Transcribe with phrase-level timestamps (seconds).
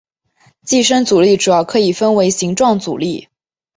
[0.63, 3.27] 寄生阻力主要可以分为形状阻力。